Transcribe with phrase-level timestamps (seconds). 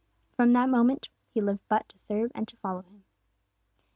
[0.35, 3.03] From that moment, he lived but to serve and to follow Him.